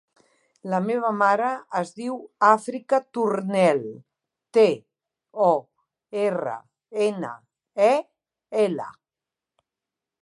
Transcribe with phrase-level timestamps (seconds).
[0.73, 1.49] La meva mare
[1.79, 2.15] es diu
[2.47, 3.83] Àfrica Tornel:
[4.59, 4.65] te,
[5.51, 5.53] o,
[6.25, 6.57] erra,
[7.09, 7.33] ena,
[7.93, 7.95] e,
[8.65, 8.91] ela.